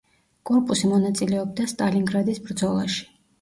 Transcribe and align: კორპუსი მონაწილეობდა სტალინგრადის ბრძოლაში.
კორპუსი 0.49 0.89
მონაწილეობდა 0.91 1.67
სტალინგრადის 1.73 2.41
ბრძოლაში. 2.49 3.07